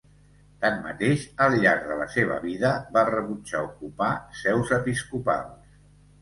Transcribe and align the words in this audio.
Tanmateix, 0.61 1.25
al 1.47 1.57
llarg 1.63 1.85
de 1.89 1.97
la 1.99 2.07
seva 2.13 2.37
vida 2.45 2.71
va 2.97 3.03
rebutjar 3.11 3.63
ocupar 3.67 4.09
seus 4.41 4.75
episcopals. 4.81 5.79